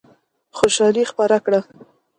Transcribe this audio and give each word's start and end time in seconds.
خوشالي 0.57 1.03
خپره 1.11 1.37
کړه. 1.45 1.59